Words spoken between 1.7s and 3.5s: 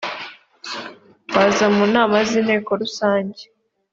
mu nama z inteko rusange